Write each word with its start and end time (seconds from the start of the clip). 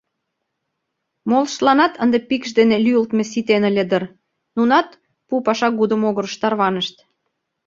Молыштланат 1.29 1.93
ынде 2.03 2.19
пикш 2.29 2.49
дене 2.59 2.75
лӱйылтмӧ 2.85 3.23
ситен 3.31 3.63
ыле 3.69 3.83
дыр, 3.91 4.03
нунат 4.55 4.89
пу-пашагудо 5.27 5.95
могырыш 6.01 6.35
тарванышт. 6.41 6.95